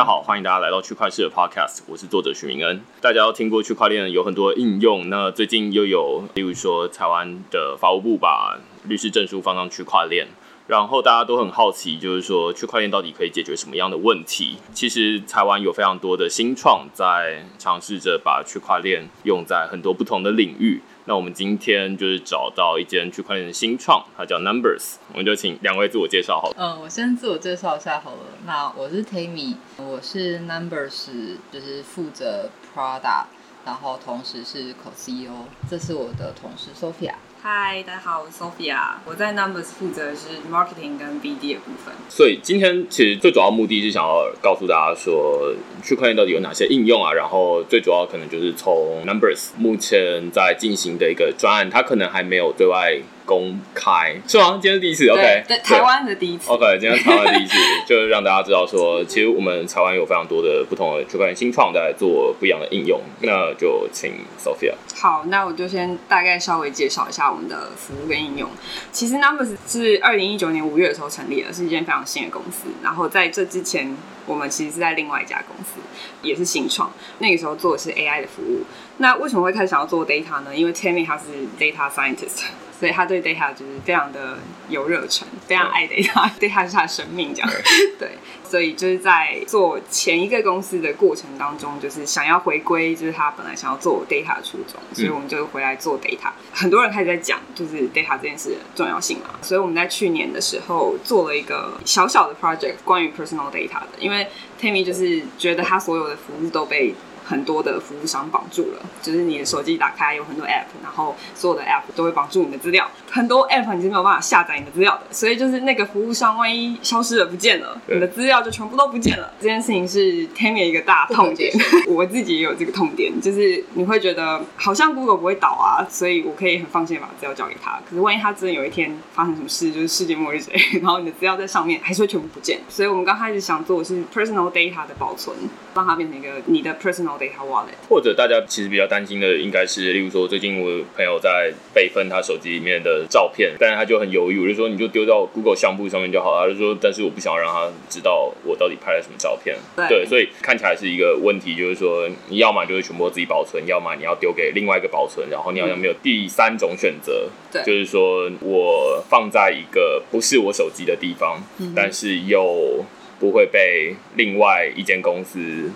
[0.00, 2.80] 大家好，欢迎大家来到区块市的 Podcast，我是作者许明恩。
[3.02, 10.26] 大家都听过区块链有很多应用，那最近又有，例如说台湾的法务部把律师证书放上区块链，
[10.68, 14.56] 然后大家都很好奇，就是说区块链到底可以解决什么样的问题？
[14.72, 20.80] 其实台湾有非常多的新创在尝试着把区块链用在很多不同的领域。
[21.06, 26.54] 那我们今天就是找到一间区块链的新创，它叫 Numbers，我们就请两位自我介绍好了。
[26.58, 28.18] 嗯，我先自我介绍一下好了。
[28.46, 33.24] 那我是 Tammy，我是 Numbers，就是负责 Prada，
[33.64, 37.14] 然后同时是 Co-CEO，这是我的同事 Sophia。
[37.42, 38.76] 嗨，大家好，我是 Sophia，
[39.06, 41.94] 我在 Numbers 负责的是 marketing 跟 BD 的部分。
[42.10, 47.14] 所以今天其实最主要目的是想要告诉大家说，区块链到底有哪些应用啊？
[47.14, 53.00] 然后最主要可能就是从 Numbers 目前在进行的一个专案，它可能还没有对外
[53.30, 54.58] 公开，是吗？
[54.60, 55.44] 今天是第一次，OK？
[55.46, 56.78] 对，台湾的第一次，OK？
[56.80, 57.54] 今天台湾第一次，
[57.86, 63.00] 就是让大家知道说，其实我们台湾有非常多的不同的区块链新创在做不一样的应用。
[63.20, 64.74] 那就请 Sophia。
[64.96, 68.50] 好，那我就先大概稍微介绍一下我们的服务跟应用。
[68.90, 72.66] 其实 Numbers 是二零一九年五月的时候成立的，是一间非常新的公司。
[72.82, 75.78] 然后在这之前，我们其实是在另外一家公司，
[76.22, 76.92] 也是新创。
[77.20, 78.64] 那个时候做的是 AI 的服务。
[78.96, 80.52] 那为什么会开始想要做 data 呢？
[80.52, 81.24] 因为 Tammy 他是
[81.56, 82.46] data scientist。
[82.80, 84.38] 所以他对 data 就是非常的
[84.70, 87.50] 有热忱，非常爱 data，data 是他的生命这样。
[88.00, 96.30] 对，所以就是在做前一个公司的过程当中，就是想要回归，就是他本来想要做 data 的初衷，所以我们就回来做 data。
[96.54, 99.34] 很多人开始在讲，就是 data 这件事的重要性嘛。
[99.42, 104.26] 所以我们在去年的时候做了一个小小的 project，关于 personal data 的，因为
[104.58, 106.94] Tammy 就是觉得他所有的服务都被。
[107.30, 119.32] 很多的服务商绑住了，就是你的手机打开有很多 app，然后所有的 app 都会绑住你的资料，很多 app 你是没有办法下载你的资料的，所以就是那个服务商万一消失了不见了，你的资料就全部都不见了。
[119.38, 121.52] 这件事情是 Tammy 一个大痛点，
[121.86, 127.78] 我自己也有这个痛点，就是你会觉得好像 Google 不会倒啊，所以我可以很放心的把资料交给他。
[127.88, 130.40] 可是万一他真的有一天发生什么事，就是世界末日，
[130.82, 132.58] 然后你的资料在上面还是会全部不见。
[132.68, 135.36] 所以我们刚开始想做的是 personal data 的保存，
[135.76, 137.19] 让它变成一个你的 personal。
[137.20, 146.46] Data wallet，或者大家其实比较担心的，应该是例如说，最近我朋友在备份他手机里面的照片，但是他就很犹豫，我就说你就丢到 Google 相簿上面就好了。
[146.46, 149.54] 他就说，但是我不想让他知道我到底拍了什么照片。
[149.88, 157.28] 对，所以看起来是一个问题，就是说，你要么就是全部自己保存，要么你要丢给另外一个保存，然后你好像没有第三种选择。
[157.52, 161.42] 对，就是说我放在一个不是我手机的地方，
[161.76, 162.84] 但是又
[163.18, 165.70] 不会被另外一间公司。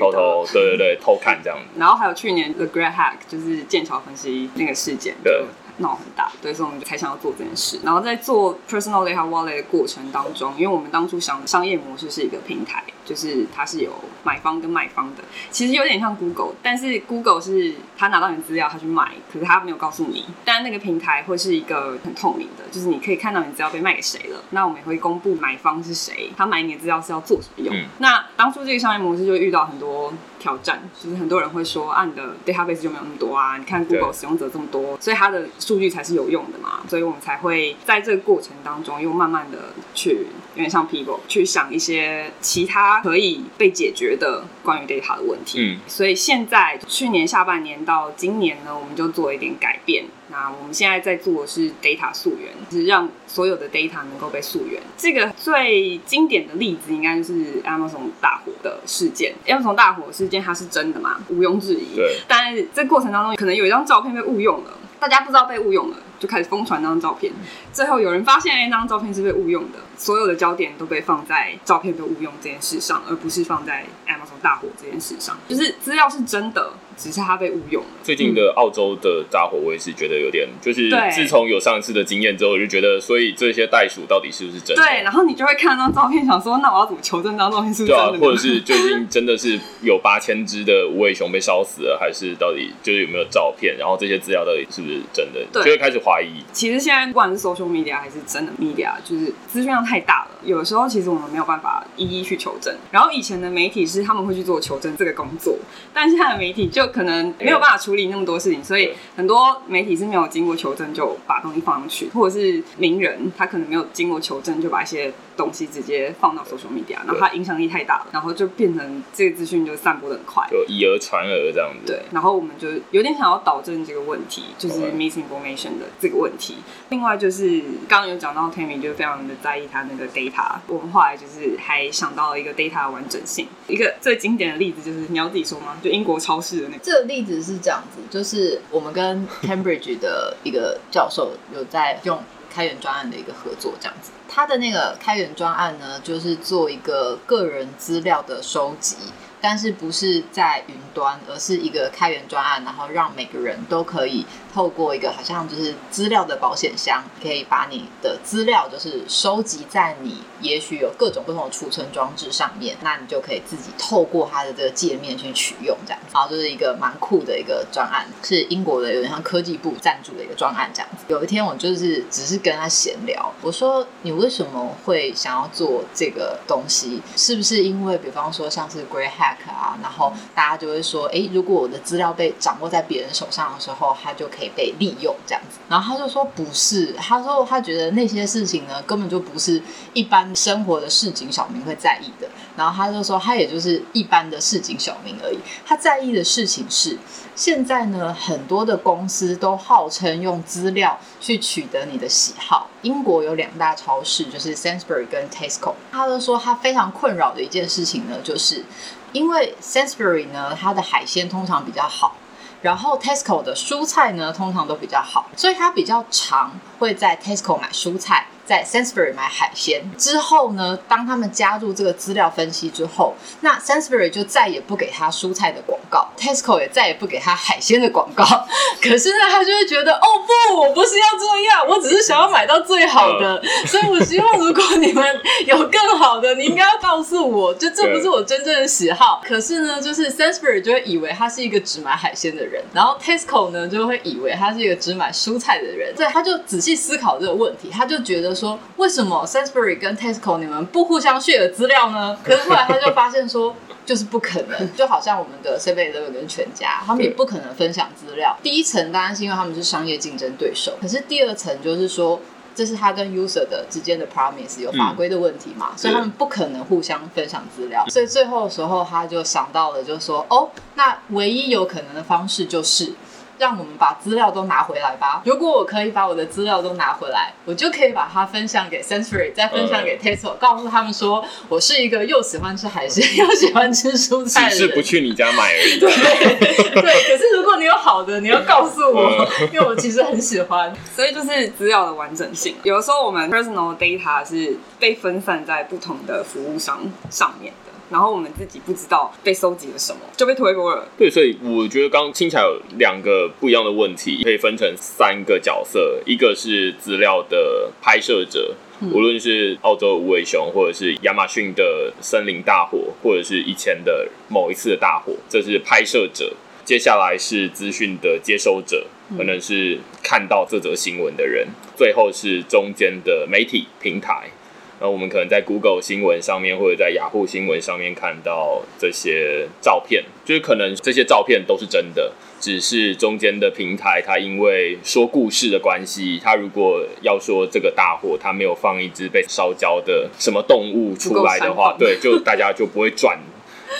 [0.00, 5.44] 偷偷 对对对偷看这样，然后还有去年 The Great Hack 就是剑桥分析那个事件，对。
[5.80, 7.78] 闹很大，所以说我们才想要做这件事。
[7.82, 13.92] 然后在做 personal data wallet 的过程当中，因为我们当初想商业模式是一个平台，就是它是有
[14.22, 20.26] 买方跟卖方的，其实有点像 Google，但是 Google 是他拿到你的资料，他去买，可是他没有告诉你。
[20.44, 24.42] 但那个平台会是一个很透明的，就是你可以看到你资料被卖给谁了。
[24.50, 27.74] 那我们也会公布买方是谁，他买你的资料是要做什么用。
[27.98, 35.46] 那当初这个商业模式就遇到很多挑战，就是很多人会说，啊，你的 database 就没有那么多啊，你看 Google 使用者这么多，所以它的。
[35.60, 45.58] 数据才是有用的嘛，所以我们才会在这个过程当中，又慢慢的去有点像 people 去想一些其他可以被解决的关于 data 的问题。
[45.60, 50.06] 嗯，所以现在去年下半年到今年呢，我们就做一点改变。
[50.30, 54.80] 那我们现在在做的是 data 溯源，是让所有的 data 能够被溯源。
[54.96, 59.34] 这个最经典的例子应该就是 Amazon 大火的事件。
[59.46, 61.20] Amazon 大火事件它是真的嘛？
[61.28, 61.96] 毋庸置疑。
[61.96, 62.18] 对。
[62.28, 64.70] 但是这过程当中，可能有一张照片被误用了。
[65.00, 67.32] 大家不知道被误用了，就开始疯传那张照片。
[67.72, 69.78] 最后有人发现，哎，那张照片是被误用的。
[69.96, 75.38] 所有的焦点都被放在照片被误用这件事上，而不是放在 Amazon 大火这件事上。
[75.48, 76.70] 就是资料是真的。
[77.00, 77.88] 只是它被误用了。
[78.02, 84.82] 最近的澳洲的大火，我也是觉得有点，就是自从有上次的经验之后，我就觉得，所以这些袋鼠到底是不是真的？
[84.82, 88.18] 对，然后你就会看那张照片，想说，那我要怎么求证这张照片是不是真的？
[88.18, 93.76] 或者是最近真的是有八千只的无尾熊被烧死了，还是到底就是有没有照片？
[93.78, 95.40] 然后这些资料到底是不是真的？
[95.52, 96.44] 对就会开始怀疑。
[96.52, 102.74] 其实现在不管是 social media 还是真的 media，就是资讯量太大了，有的时候其实我们没有办法一一去求证。
[102.90, 105.56] 然后以前的媒体是他们会去做求证这个工作，
[105.94, 107.76] 但现在的媒体就可能没有办法。
[107.80, 115.10] 处理那么多事情，所以很多媒体是没有经过求证就把东西放上去，或者是名人他可能没有经过求证就把一些。
[115.40, 120.46] 东西直接放到 social media，然后它影响力太大了，然后就变成这个资讯就散播的很快。
[120.50, 121.92] 就以讹传讹这样子。
[121.92, 126.56] 对，然后我们就有点想要导正这个问题，就是 misinformation 的这个问题。
[126.90, 133.46] 另外就是刚刚有讲到 Tammy 就非常的在意他那个 data，我们后来就是还想到了一个 data 的完整性。
[133.66, 135.78] 一个最经典的例子就是你要自己说吗？
[135.82, 136.80] 就英国超市的那个。
[136.82, 142.22] 这个例子是这样子，就是我们跟 Cambridge 的一个教授有在用
[142.52, 144.10] 开源专案的一个合作，这样子。
[144.32, 148.96] 他的那个开源专案呢，就是做一个个人资料的收集，
[149.40, 166.08] 但是不是在云端，而是一个开源专案，然后让每个人都可以透过一个好像就是资料的保险箱，可以把你的资料就是收集在你也许有各种不同的储存装置上面，那你就可以自己透过它的这个界面去取用这样子。
[166.12, 171.04] 然后就是一个蛮酷的一个专案，是英国的有点像科技部赞助的一个专案这样子。
[171.08, 177.00] 有一天我就是只是跟他闲聊，我说你为什么会想要做这个东西？
[177.16, 179.08] 是不是因为比方说像是 Grey
[179.48, 185.58] 啊，然后大家就会说，诶，如果我的资料被掌握在别人手上的时候，它就可以被利用这样子。
[185.68, 189.62] 然后他就说不是，他说他觉得那些事情呢，根本就不是
[189.92, 192.28] 一般生活的市井小民会在意的。
[192.56, 195.38] 然后他就说，他也就是一般的市井小民而已。
[195.64, 196.98] 他在意的事情是，
[197.34, 202.68] 现在呢，很多的公司都号称用资料去取得你的喜好。
[202.82, 205.74] 英国有两大超市，就是 Sainsbury 跟 Tesco。
[205.92, 208.64] 他就说他非常困扰的一件事情呢，就是
[209.12, 212.16] 因为 Sainsbury 呢，它的海鲜通常比较好。
[212.62, 219.80] 然后 Tesco 的蔬菜呢，通常都比较好，所以它比较常会在 Tesco 买蔬菜，在 Sainsbury 买海鲜。
[219.96, 228.24] 之后呢，当他们加入这个资料分析之后，那 Sainsbury 就再也不给他蔬菜的广告，Tesco 也再也不给他海鲜的广告。
[228.82, 230.06] 可是呢，他就会觉得，哦
[230.48, 239.22] 不，我不是要这样，我只是想要买到最好的，所以我希望如果你们有更好的，你应该要告诉我，就这不是我真正的喜好。
[239.24, 252.18] 可是呢，就是 Sainsbury 就会以为他是一个只买海鲜的人，然后 Tesco 呢就会以为他是一个只买蔬菜的人，所以他就仔细思考这个问题，他就觉得说，为什么 Sainsbury 跟 Tesco 你们不互相 share 资料呢？
[252.24, 253.54] 可是后来他就发现说。
[253.86, 258.36] 就是不可能，就好像我们的 Seven Eleven 跟全家，他们也不可能分享资料。
[258.40, 262.20] 第一层当然是因为他们是商业竞争对手，可是第二层就是说，
[262.54, 267.84] 这是他跟 user 的之间的 promise 有法规的问题嘛，所以他们不可能互相分享资料。
[267.88, 272.92] 所以最后的时候，他就想到了，就说哦，那唯一有可能的方式就是。
[273.40, 275.22] 让我们把资料都拿回来吧。
[275.24, 284.58] 如果我可以把我的资料都拿回来，我就可以把它分享给 Sensory，再分享给 Tesla，、告诉他们说我是一个又喜欢吃海鲜 又喜欢吃蔬菜的人。
[284.58, 285.80] 只是不去你家买而已。
[285.80, 290.72] 对对，可是如果你有好的，你要告诉我，嗯因为我其实很喜欢。
[290.94, 292.54] 所以就是资料的完整性。
[292.62, 300.88] 有的时候我们 personal data 是被分散在不同的服务商上面的，然后我们自己不知道被收集了什么，就被推波了。
[300.96, 308.54] 对，所以我觉得刚刚听起来有两个不一样的问题，可以分成三个角色，一个是资料的拍摄者。
[308.94, 316.32] 无论是澳洲无尾熊，或者是亚马逊的森林大火，或者是以前的某一次的大火，这是拍摄者。
[316.64, 318.86] 接下来是资讯的接收者，
[319.18, 324.30] 可能是看到这则新闻的人，最后是中间的媒体平台。
[324.80, 343.18] 然后我们可能在 Google 新闻上面，或者在雅虎新闻上面看到这些照片，就是可能这些照片都是真的，只是中间的平台它因为说故事的关系，它如果要说这个大火，它没有放一只被烧焦的什么动物出来的话，对，就大家就不会转，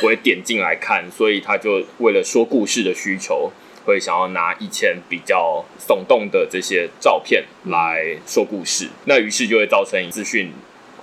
[0.01, 3.51] 不会点进来看，所以他就为了说故事的需求。
[3.87, 10.53] 会想要拿以前比较耸动的这些照片来说故事，那于是就会造成资讯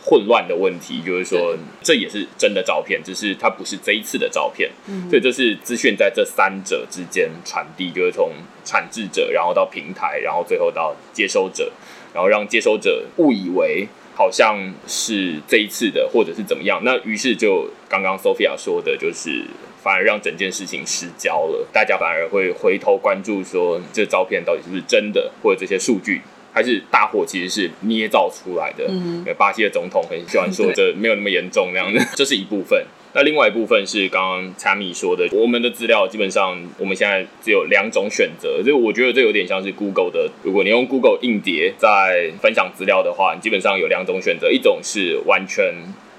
[0.07, 4.71] 混乱的问题，就是说这也是真的照片，只是它不是这一次的照片，
[5.09, 8.31] 所以这是资讯在这三者之间传递，就是从
[8.63, 11.69] 产制者，然后到平台，然后最后到接收者，
[12.13, 13.85] 然后让接收者误以为
[14.15, 19.43] 好像是这一次的，或者是怎么样，那于是就刚刚 Sophia 说的，就是
[19.83, 26.21] 反而让整件事情失焦了，大家反而会回头关注说这照片到底是不是真的，或者这些数据。
[26.57, 32.83] 还是大火其实是捏造出来的，嗯巴西的总统很喜欢说 这没有那么严重那样的， 这是一部分。
[33.13, 45.71] 那另外一部分是刚刚 Tammy 说的，我们的资料基本上我们现在只有两种选择，就我觉得这有点像是 Google 的，如果你用 Google 硬碟在分享资料的话，你基本上有两种选择，一种是完全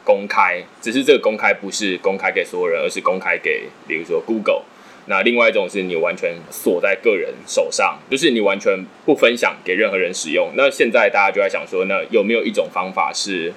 [0.04, 4.62] 公开，只是这个公开不是公开给所有人，而是公开给比如说 Google。
[5.08, 10.50] 那另外一种是你完全锁在个人手上，就是你完全不分享给任何人使用。
[10.54, 13.52] 那现在大家就在想说，那有没有一种方法是，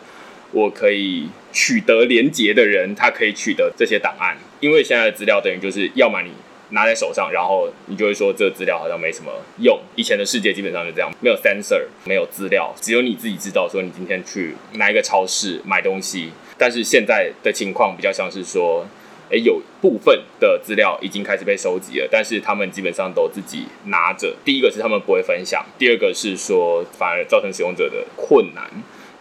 [0.53, 6.31] 我可以取得连接的人，他可以取得这些档案，因为现在的资料等于就是要么你
[6.70, 9.29] 拿在手上，然后你就会说这个资料好像没什么
[9.60, 9.77] 用。
[9.98, 16.31] 以前的世界基本上就这样，没有 sensor，没有资料，只有你自己知道说你今天去哪一个超市买东西。
[16.58, 18.88] 但是现在的情况比较像是说。
[19.31, 24.35] 诶，有部分的资料已经开始被收集了，但是他们基本上都自己拿着。
[24.43, 28.69] 第一个是他们不会分享，第二个是说反而造成使用者的困难。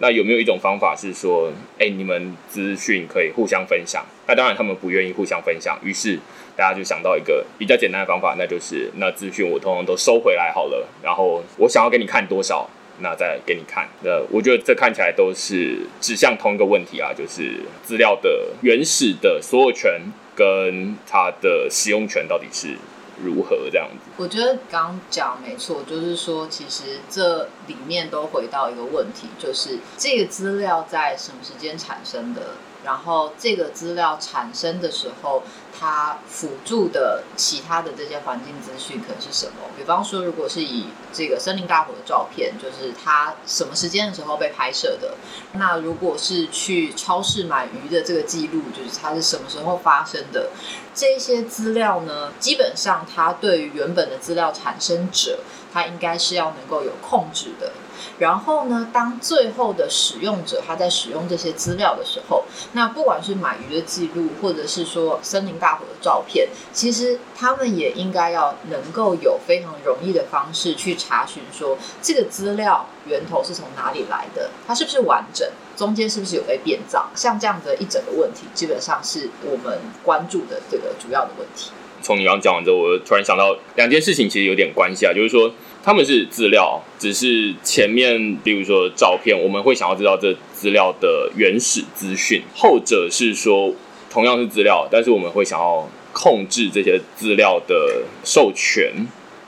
[0.02, 4.04] 那有没有一种方法是说，哎，你们资讯可以互相分享？
[4.26, 6.18] 那当然他们不愿意互相分享，于是
[6.56, 12.68] 大家就想到一个比较简单的方法，那就是那资讯我通通都收回来好了，然后我想要给你看多少。
[13.02, 20.00] 那再给你看，那我觉得这看起来都是指向同一个问题啊，就是资料的原始的所有权
[20.34, 22.76] 跟它的使用权到底是
[23.22, 24.10] 如何这样子。
[24.16, 35.42] 我觉得刚讲没错，就是说其实这里面都回到一个问题，就是这个资料在什么时间产生的，然后这个资料产生的时候。
[35.82, 39.52] 它辅助的其他的这些环境资讯可能是什么？
[39.78, 45.14] 比方说，如果是以这个森林大火的照片，就是它什么时间的时候被拍摄的；
[45.52, 50.50] 那如果是去超市买鱼的这个记录，就是它是什么时候发生的？
[50.94, 55.38] 这些资料呢，基本上它对于原本的资料产生者，
[55.72, 57.72] 它应该是要能够有控制的。
[58.18, 81.70] 然后呢，当最后的使用者他在使用这些资料的时候，那不管是买鱼的记录，或者是说森林大火的照片，其实他们也应该要能够有非常容易的方式去查询，说这个资料源头是从哪里来的，它是不是完整，中间是不是有被变造，像这样的一整个问题，基本上是我们关注的这个主要的问题。
[82.02, 85.52] 从你刚刚讲完之后，我突然想到两件事情，其实有点关系啊，就是说。
[85.82, 93.74] 他们是资料，只是前面，比如说照片，我们会想要知道这资料的原始资讯；后者是说，
[94.10, 98.92] 同样是资料，但是我们会想要控制这些资料的授权。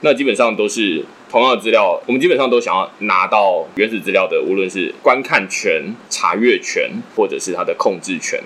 [0.01, 8.41] 那基本上都是同样的资料，我们基本上都想要拿到原始资料的，无论是观看权、查阅权，或者是它的控制权。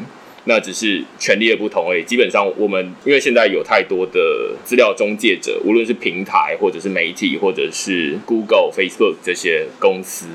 [0.47, 2.03] 那只是权利的不同而已。
[2.03, 10.25] 基本上，我们因为现在有太多的资料中介者，无论是平台，或者是媒体，或者是 Google、Facebook 这些公司，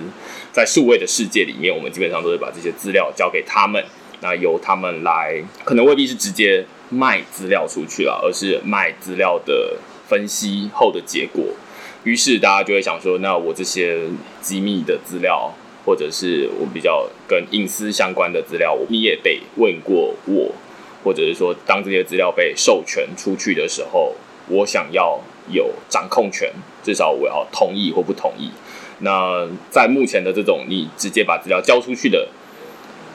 [0.52, 3.82] 在数位的世界里面，我们基本上都是把这些资料交给他们，
[4.20, 11.44] 那由他们来，可能未必是直接卖资料出去了，而是卖资料的分析后的结果。
[12.04, 13.98] 于是大家就会想说，那我这些
[14.40, 15.54] 机密的资料。
[15.84, 20.52] 或者是我比较跟隐私相关的资料，你也得问过我，
[21.02, 24.14] 或者是说，当这些资料被授权出去的时候，
[24.48, 25.20] 我想要
[25.50, 26.52] 有掌控权，
[26.84, 28.50] 至少我要同意或不同意。
[29.00, 32.28] 那在目前的这种你直接把资料交出去的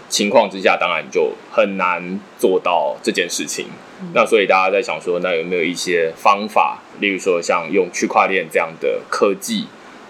[0.10, 3.68] 情况之下，当然就很难做到这件事情。
[4.14, 9.68] 那所以大家在想说，那有没有一些方法，例如说像用区块链这样的科技，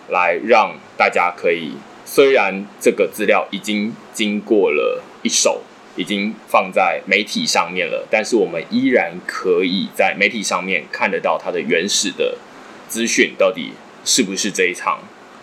[0.10, 1.74] 来让大家可以。
[2.18, 5.62] 虽然这个资料已经经过了一手，
[5.96, 12.36] 已经放在媒体上面了，但是我们依然可以在媒体上面看得到它的原始的
[12.90, 15.02] 资讯，到底是不是这一场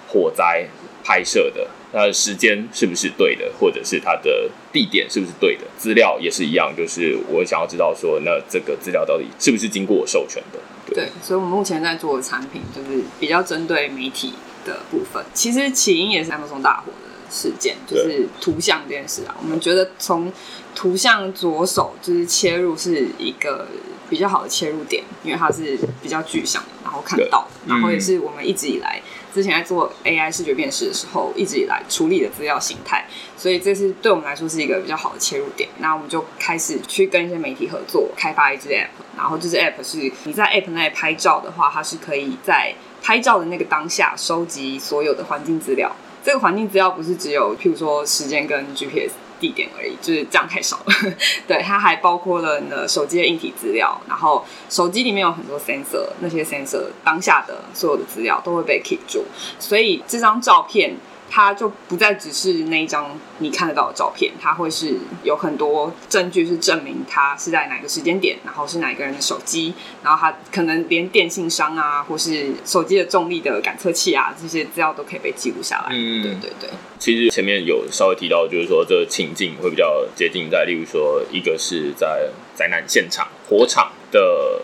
[0.09, 0.67] 火灾
[1.05, 10.59] 拍摄的，它的时间是不是对的，或者是它的地点是不是对的，资料也是一样，就是我想要知道说，那这个资料到底是不是经过我授权的？
[10.93, 14.33] 对，所以我们目前在做的产品就是比较针对媒体。
[14.65, 19.35] 的部分，其实起因也是 Amazon 大火的事件，就是图像这件事啊。
[19.41, 20.33] 我们觉得从
[20.75, 23.67] 图像着手就是切入是一个
[24.09, 29.01] 比较好的切入点，因为它是比较具象的，然后看到，然后也是我们一直以来
[29.33, 33.07] 之前在做 AI 视觉辨识的时候，一直以来处理的资料形态，
[33.37, 35.69] 所以这是对我们来说是一个比较好的切入点。
[35.79, 42.75] 那我们就开始去跟一些媒体合作，开发一支 App，然后这支 App 是你在 App 内拍照的话，它是可以在
[43.05, 45.95] 拍照的那个当下，收集所有的环境资料。
[46.25, 51.15] 这个环境资料不是只有，譬如说时间跟 GPS 地点而已，就是这样太少了。
[51.47, 59.25] 对，它还包括了你的手机的硬体资料，然后手机里面有很多 sensor，那些 sensor 当下的所有的资料都会被 keep 住，
[59.59, 60.97] 所以这张照片。
[61.31, 75.89] 它就不再只是那一张你看得到的照片，它会是有很多证据是证明它是在哪个时间点，然后是哪一个人的手机，然后它可能连电信商啊，或是手机的重力的感测器啊，这些资料都可以被记录下来。
[75.91, 76.71] 嗯，对对对。
[76.99, 84.61] 其实前面有稍微提到，就是说这个情境会比较接近在，例如说一个是在灾难现场火场的。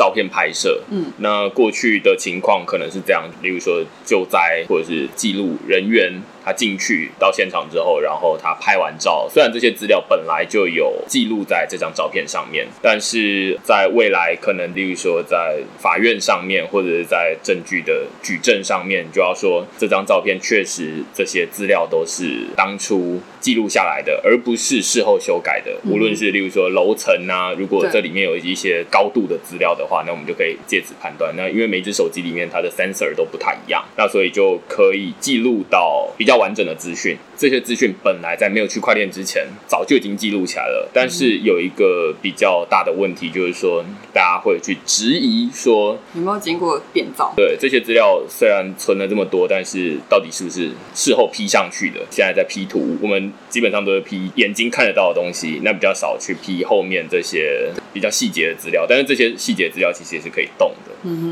[0.00, 6.10] 照片拍摄，嗯，那过去的情况可能是这样，例如说救灾或者是记录人员
[6.44, 25.72] 他进去到现场之后，然后他拍完照，虽然这些资料本来就有记录在这张照片上面，但是在未来可能，例如说在法院上面或者是在证据的举证上面，就要说这张照片确实这些资料都是当初记录下来的，而不是事后修改的。
[25.84, 31.34] 无论是例如说楼层啊，如果这里面有一些高度的资料的话，那我们就可以借此判断。
[31.36, 37.16] 那因为每只手机里面它的 sensor 都不太一样，那所以就可以记录到比较完整的资讯。
[37.36, 47.32] 这些资讯本来在没有区块链之前早就已经记录起来了，但是有一个比较大的问题，就是说大家会去质疑说有没有经过变造？
[47.36, 52.00] 对这些资料虽然存了这么多，但是到底是不是事后 P 上去的？
[52.10, 58.84] 现在在 P 图，我们基本上都是 P 眼睛看得到的东西，那比较少去 P 后面这些比较细节的资料。
[58.88, 60.89] 但是这些细节资料其实也是可以动的。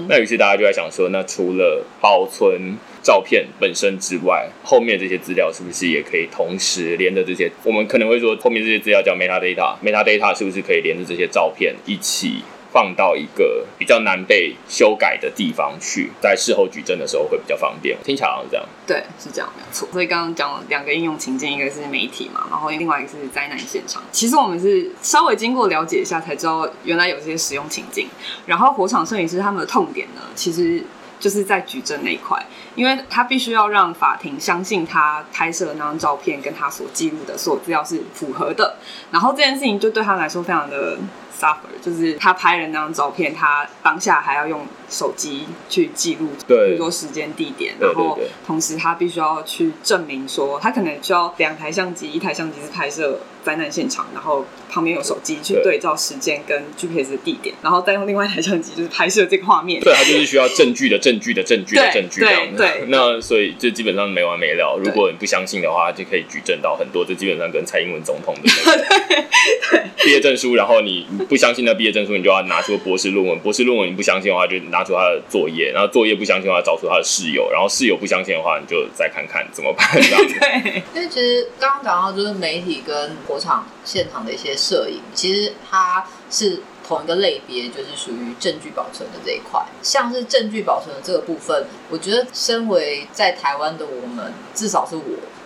[0.09, 7.51] 那于是大家就在想说，那除了保存照片本身之外，后面这些资料是不是也可以同时连着这些？
[7.65, 17.97] 我们可能会说，后面这些资料叫 metadata，metadata 是不是可以连着这些照片一起放到一个比较难被修改的地方去，在事后举证的时候会比较方便？
[18.05, 18.67] 听起来好像是这样。
[18.87, 19.89] 对，是这样，没错。
[19.91, 24.03] 所以刚刚讲了两个应用情境，一个是媒体嘛，然后另外一个是灾难现场。
[24.13, 28.09] 其实我们是稍微经过了解一下才知道，原来有这些使用情境。
[28.47, 30.83] 然后火场摄影师他们的痛点呢，其实
[31.19, 32.41] 就是在举证那一块，
[32.75, 38.77] 因为他必须要让法庭相信他拍摄的那张照片跟他所记录的所有资料是符合的。
[39.11, 40.97] 然后这件事情就对他来说非常的
[41.39, 59.81] suffer，就是他拍了那张照片，他当下还要用手机去记录，对比如说时间、地点，然后同时他必须要去证明说，他可能需要两台相机，一台相机是拍摄灾难现场，然后旁边有手机去对对照时间跟 GPS 的地点，然后再用另外一台相机就是拍摄这个画面。
[59.81, 62.41] 对，他就是需要证据的证据的证据的证据这样。
[62.57, 64.79] 对对 那所以就基本上没完没了。
[64.83, 67.05] 如果你不相信的话，就可以举证到很多。
[67.05, 73.39] 这基本上跟蔡英文总统的那个 毕业证书，然后你不相信那毕业证书，你就要拿出博士论文。
[73.41, 75.71] 博士论文你不相信的话，就拿出他的作业。
[75.73, 77.51] 然后作业不相信的话，找出他的室友。
[77.53, 80.35] 然后室友不相信的话，你就再看看怎么办这样子。
[80.41, 89.63] 对，因为其实刚刚讲到就是媒体跟火场现场的一些摄影，其实它是同一个类别，就是属于证据保存的这一块。
[89.83, 95.03] 像是证据保存的这个部分，我觉得身为在台湾的我们，至少是我。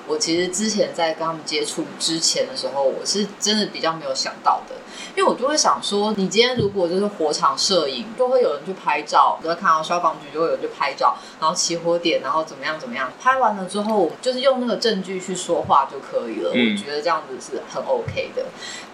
[0.09, 4.75] 我其实之前在跟他们接触之前的时候，我是真的比较没有想到的，
[5.15, 16.51] 因为我就会想说，你今天如果就是火场摄影，就会有人去拍照，就会看到消防局就会有人去拍照，然后起火点，然后怎么样怎么样，拍完了之后，就是用那个证据去说话就可以了。
[16.51, 18.47] 我觉得这样子是很 OK 的。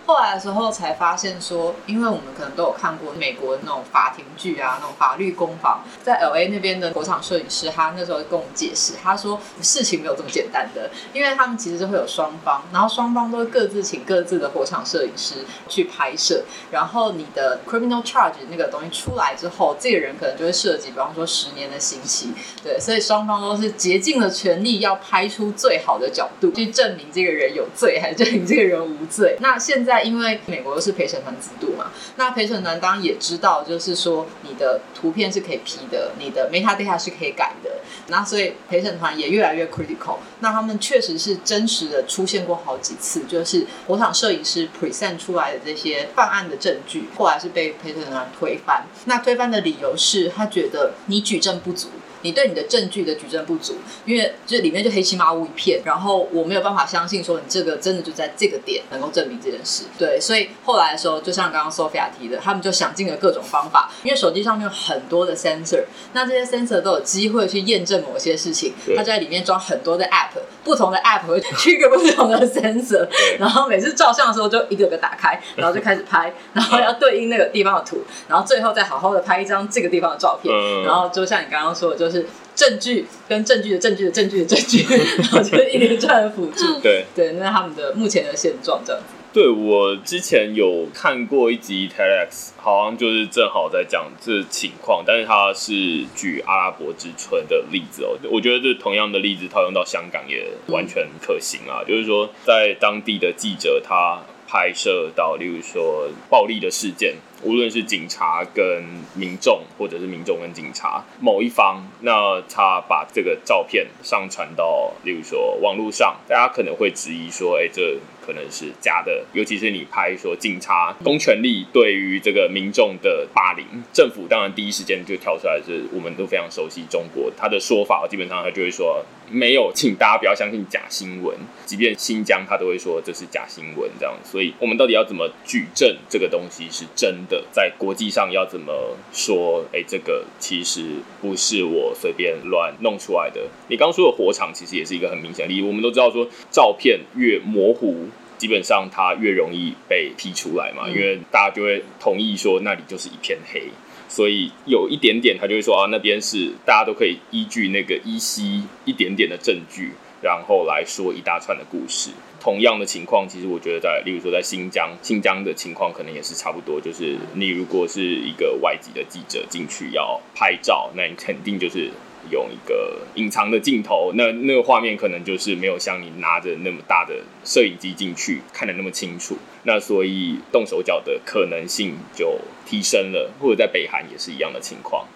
[0.09, 22.33] 后来的时候才发现说，因为我们可能都有看过美国那种法庭剧啊，那种法律攻防，在 L A 那边的火场摄影师，他那时候跟我们解释，他说事情没有这么简单的，因为他们其实就会有双方，然后双方都会各自请各自的火场摄影师去拍摄，然后你的 criminal charge 那个东西出来之后，这个人可能就会涉及，比方说十年的刑期，
[22.65, 29.37] 对，所以双方都是竭尽了全力要拍出最好的角度，去证明这个人有罪，还是证明这个人无罪。
[29.41, 37.71] 那现在因为美国又是陪审团制度嘛，那陪审团当然也知道，就是说你的图片是可以 P 的，你的 metadata 是可以改的，
[38.09, 40.17] 那所以陪审团也越来越 critical。
[40.41, 48.85] 那他们确实是真实的出现过好几次，就是火场摄影师 present 出来的这些犯案的证据，后来是被陪审团推翻。
[49.07, 51.89] 那推翻的理由是他觉得你举证不足。
[52.23, 59.85] 你对你的证据的举证不足，因为这里面就黑漆麻乌一片，然后我没有办法相信说你这个真的就在这个点能够证明这件事。
[59.99, 73.07] 对，所以后来的时候，就像刚刚 Sophia 提的，他们就想尽了各种方法，因为手机上面有很多的 sensor，那这些 sensor 都有机会去验证某些事情，对它在里面装很多的 app，不同的 app 会 trigger 不同的 sensor，
[73.39, 82.18] 然后每次照相的时候就一个个打开，然后就开始拍，然后要对应那个地方的图，然后最后再好好的拍一张这个地方的照片，嗯然后就像你刚刚说的，就是
[82.55, 84.85] 证据跟证据的证据的证据的证据，
[85.23, 86.81] 然后就是一连串的辅助。
[86.81, 89.15] 对，对，那是他们的目前的现状这样子。
[89.31, 95.73] 对我之前有看过一集 TEDx，好像就是正好在讲这情况，但是他是
[96.17, 98.17] 举阿拉伯之春的例子哦。
[98.31, 108.83] 我觉得这同样的例子套用到香港也完全可行啊，就是说在当地的记者他拍摄到，例如说暴力的事件，无论是警察跟
[109.15, 119.25] 民众，或者是民众跟警察某一方，那他把这个照片上传到，例如说网络上，大家可能会质疑说，哎，这可能是假的。
[119.33, 129.05] 尤其是你拍说警察公权力对于这个民众的霸凌，政府当然第一时间就跳出来，是我们都非常熟悉中国他的说法，基本上他就会说。
[129.31, 131.37] 没有，请大家不要相信假新闻。
[131.67, 134.15] 即便新疆，他都会说这是假新闻，这样。
[134.25, 137.45] 所以，我们到底要怎么举证这个东西是真的？
[137.51, 139.65] 在国际上要怎么说？
[139.73, 143.43] 哎，这个其实不是我随便乱弄出来的。
[143.69, 145.67] 你刚说的火场，其实也是一个很明显的例子。
[145.67, 153.65] 我们都知道，说照片越模糊，基本上它越容易被 P 出来嘛，因为大家就会同意说那里就是一片黑。
[154.09, 162.11] 所以有一点点，他就会说啊，那边是大家都可以依据那个依稀一点点的证据，然后来说一大串的故事。
[162.49, 166.81] 同样的情况，其实我觉得在，例如说在新疆，新疆的情况可能也是差不多。
[166.81, 171.91] 就是你如果是一个外籍的记者进去要拍照，那你肯定就是。
[172.31, 185.07] 用一个隐藏的镜头，那那个画面可能就是没有像你拿着那么大的摄影机进去看的那么清楚，那所以动手脚的可能性就提升了，或者在北韩也是一样的情况，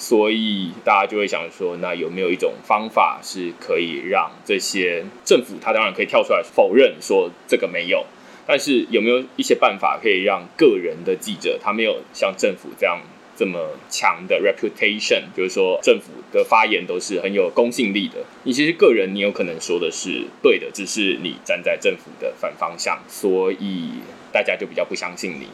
[0.00, 8.06] 所以大家就会想说，那有没有一种方法是可以让这些政府，他当然可以跳出来否认说这个没有，
[8.46, 13.00] 但是有没有一些办法可以让个人的记者，他没有像政府这样？
[13.36, 18.16] 这么强的 reputation，就是说政府的发言都是很有公信力的。
[18.42, 23.92] 你其实个人你有可能说的是对的，只是你站在政府的反方向，所以
[24.30, 25.46] 大家就比较不相信你。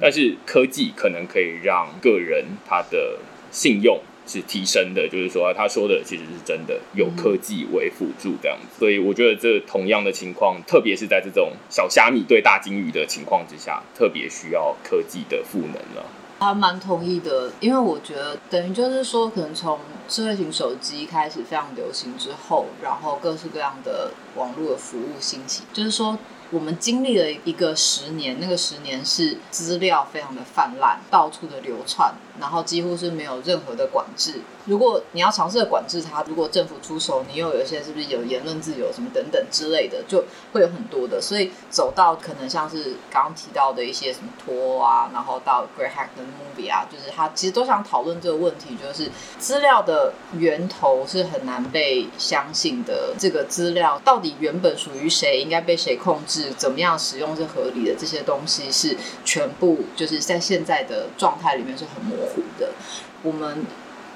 [0.00, 8.78] 但是科技可能可以让个人他的信用是提升的，就是说他说的其实是真的，有科技为辅助这样子。
[8.78, 16.04] 所以我觉得这同样的情况，特别是在这种小虾米对大金鱼的情况之下，特别需要科技的赋能了。
[16.40, 26.18] 还蛮同意的，因为我觉得等于就是说，可能从智慧型手机开始非常流行之后，然后各式各样的网络的服务兴起，就是说。
[26.50, 34.40] 我们经历了一个十年，那个十年是资料非常的泛滥，到处的流窜，然后几乎是没有任何的管制。
[34.66, 41.20] 如果你要尝试管制它，如果政府出手，你又有一些是不是有言论自由什么等等之类的，就会有很多的。
[41.20, 53.14] 所以走到可能像是刚刚提到的一些什么托啊，然后到 Great Hack 的 Movie 啊，就是他其实都想讨论这个问题，就是资料的源头是很难被相信的。
[53.18, 56.52] 这个资料到底原本属于谁，应该被谁控制？
[56.58, 62.70] 怎么样使用是合理的，这些东西是全部就是在现在的状态里面是很模糊的。
[63.22, 63.64] 我们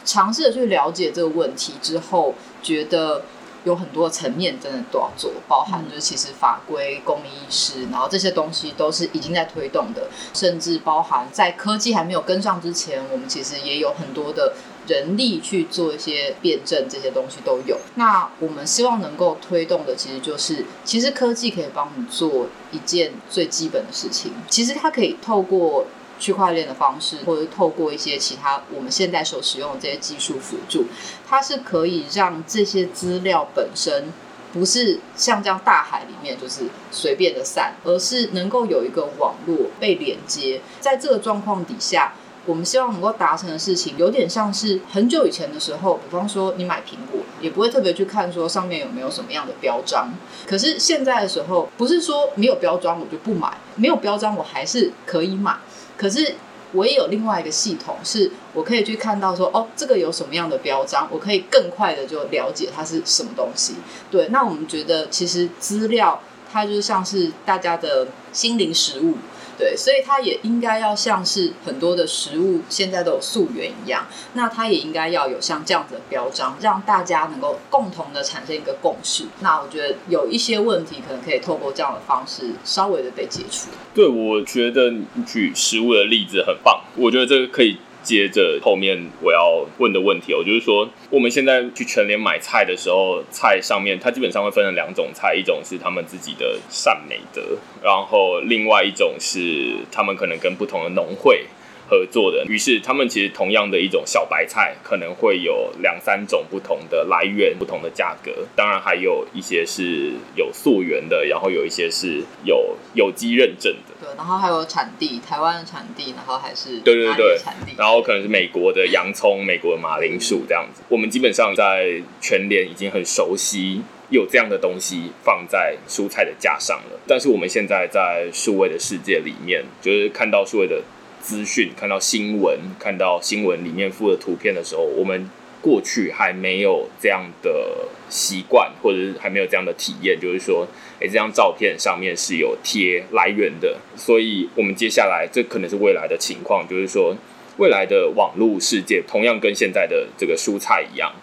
[0.05, 3.22] 尝试着去了解这个问题之后，觉得
[3.64, 14.55] 有很多层面真的都要做，包含就是其实法规、公民意识，然后这些东西都是已经在推动的，甚至包含在科技还没有跟上之前，我们其实也有很多的。
[14.88, 17.79] 人力去做一些辩证，这些东西都有。
[17.94, 24.33] 那我们希望能够推动的，其实就是，其实科技可以帮你做一件最基本的事情。
[24.51, 25.87] 其实它可以透过
[26.22, 30.87] 区块链的方式，或者透过一些其他我们现在所使用的这些技术辅助，
[31.28, 34.12] 它是可以让这些资料本身
[34.52, 36.61] 不是像这样大海里面就是
[36.92, 40.61] 随便的散，而是能够有一个网络被连接。
[40.80, 42.12] 在这个状况底下。
[42.44, 50.11] 我们希望能够达成的事情，有点像是很久以前的时候，比方说你买苹果，也不会特别去看说上面有没有什么样的标章。
[50.44, 55.54] 可是现在的时候，不是说没有标章我就不买，没有标章我还是可以买。
[56.03, 56.35] 可是
[56.73, 63.77] 我也有另外一个系统，是我可以去看到说，哦，这个有什么样的标章，我可以更快的就了解它是什么东西。
[64.11, 66.21] 对，那我们觉得其实资料
[66.53, 69.15] 它就像是大家的心灵食物。
[69.59, 79.25] 对，所以它也应该要像是很多的食物现在都有溯源一样，那它也应该要有像这样子的标章，让大家能够共同的产生一个共识。
[79.41, 83.69] 那我觉得有一些问题可能可以透过这样的方式稍微的被解除。
[83.95, 84.93] 对，我觉得
[85.27, 87.79] 举食物的例子很棒，我觉得这个可以。
[88.03, 97.43] 接着后面我要问的问题，我就是说，我们现在去全联买菜的时候，菜上面它基本上会分成两种菜，一种是他们自己的善美德，
[97.83, 101.47] 然后另外一种是他们可能跟不同的农会。
[101.91, 108.33] 合作的，于是他们其实同样的一种小白菜，可能会有两三种不同的来源、不同的价格。
[108.57, 113.91] 当然还有一些是有溯源的，然后有一些是有有机认证的。
[114.03, 120.83] 对，然后还有产地，台湾的产地，然后还是对对对产地，然后可能是美国的洋葱、美国的马铃薯这样子。
[120.88, 130.83] 我们基本上在全联已经很熟悉有这样的东西放在蔬菜的架上了，但是我们现在在数位的世界里面，就是看到数位的。
[131.23, 135.31] 资讯、看到新闻、看到新闻里面附的图片的时候，我们
[135.62, 140.66] 过去还没有这样的习惯，或者是还没有这样的体验，就是说，
[140.98, 147.16] 诶，这张照片上面是有贴来源的，所以我们接下来这可能是未来的情况，就是说，
[147.59, 151.14] 未来的网络世界同样跟现在的这个蔬菜一样，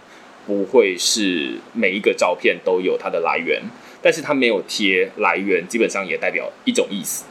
[0.48, 3.62] 不会是每一个照片都有它的来源，
[4.02, 7.26] 但是它没有贴来源，基本上也代表一种意思。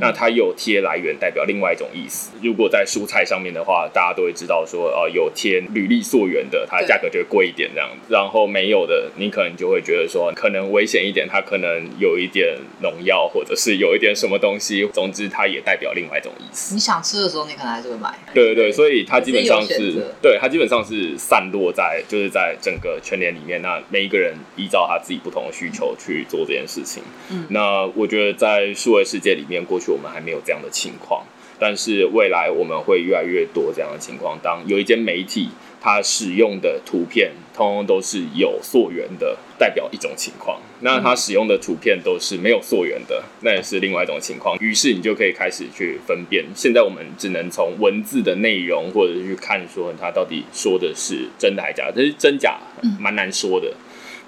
[0.00, 2.30] 那它有贴来源，代表另外一种意思。
[2.42, 8.12] 如果在蔬菜上面的话，大家都会知道说，呃，有贴履历溯源的，它的价格就会贵一点这样子。
[8.12, 14.88] 然后没有的，你可能就会觉得说，可能危险一点，它可能有一点农药，或者是有一点什么东西。
[14.92, 16.74] 总之，它也代表另外一种意思。
[16.74, 18.12] 你想吃的时候，你可能还是会买。
[18.32, 23.60] 对对对，所以它基本上是对它基本上是散落在就是在整个全年里面。
[23.62, 27.02] 那每一个人依照他自己不同的需求去做这件事情。
[27.30, 31.24] 嗯那我觉得在数位世界里面，过去我们还没有这样的情况，
[31.58, 34.38] 但是未来我们会越来越多这样的情况。
[34.42, 35.48] 当有一间媒体
[35.80, 40.60] 它使用的图片，通通都是有溯源的，代表一种情况。
[40.80, 44.56] 那它使用的图片都是没有溯源的，那也是另外一种情况。
[44.60, 46.44] 于是你就可以开始去分辨。
[46.54, 52.58] 现在我们只能从文字的内容，或者是去看说它到底说的是真的还是假的，这是真假
[53.00, 53.72] 蛮难说的。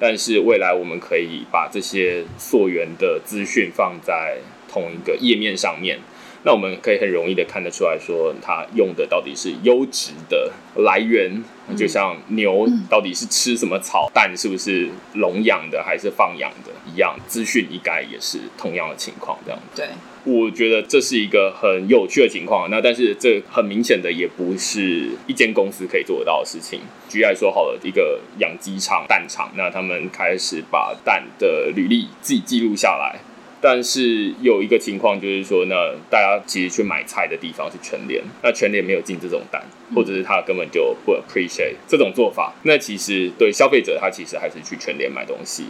[0.00, 4.38] 但是未来我们可以把这些溯源的资讯放在
[4.74, 6.00] 同一个页面上面，
[6.42, 10.50] 那我们可以很容易的看得出来说，它用的到底是优质的
[10.82, 11.44] 来源，
[11.76, 19.60] 就像牛到底是吃什么草，蛋是不是笼养的还是放养的一样，资讯应该也是同样的情况这样。
[19.76, 19.86] 对，
[20.24, 22.68] 我觉得这是一个很有趣的情况。
[22.68, 26.80] 那但是这很明显的也不是一间公司可以做得到的事情。
[27.08, 33.20] 举例来说，好了，一个养鸡场、蛋场，那他们开始把蛋的履历自己记录下来。
[33.66, 35.74] 但是有一个情况就是说呢，
[36.10, 42.52] 大家其实去买菜的地方是全联，那全联没有进这种单，或者是他根本就不 appreciate 这种做法。
[42.64, 45.64] 那其实对消费者，他其实还是去全联买东西。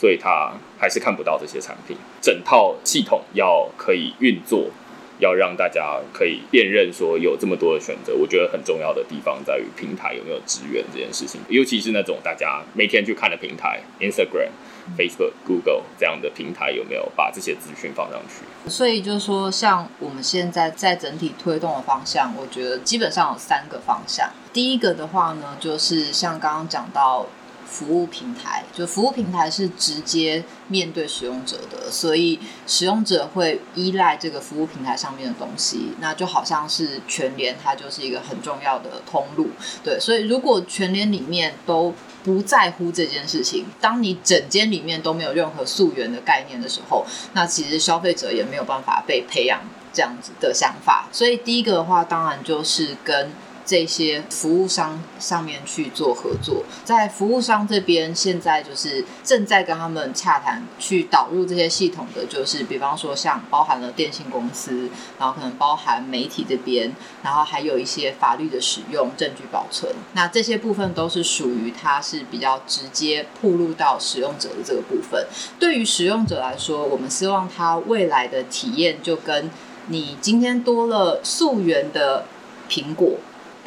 [0.00, 1.96] 所以他还是看不到这些产品。
[2.20, 4.70] 整套系统要可以运作，
[5.18, 14.50] 要让大家可以辨认说有这么多的选择，我觉得很重要的地方在于平台有没有支援这件事情，尤其是那种大家每天去看的平台，Instagram、
[14.96, 18.70] Facebook、Google 这样的平台有没有把这些资讯放上去？
[18.70, 24.30] 所以就是说，像我们现在在整体推动的方向，我觉得基本上有三个方向。
[24.52, 27.26] 第一个的话呢，就是像刚刚讲到。
[27.70, 39.50] 服务平台就服务平台是直接面对使用者的，所以使用者会依赖这个服务平台上面的东西，那就好像是全联，它就是一个很重要的通路。
[39.84, 41.92] 对，所以如果全联里面都
[42.28, 49.62] 不在乎这件事情，当你整间里面都没有任何溯源的概念的时候，那其实消费者也没有办法被培养
[49.94, 51.08] 这样子的想法。
[51.10, 53.30] 所以第一个的话，当然就是跟
[53.68, 66.90] 这些服务商上面去做合作，在服务商这边，现在就是正在跟他们洽谈，去导入这些系统的，就是比方说像包含了电信公司，然后可能包含媒体这边，
[67.22, 75.26] 然后还有一些法律的使用、证据保存，那这些部分都是属于它是比较直接铺路到使用者的这个部分。
[75.58, 79.50] 对于使用者来说，我们希望他未来的体验就跟
[79.88, 82.24] 你今天多了溯源的
[82.70, 83.18] 苹果。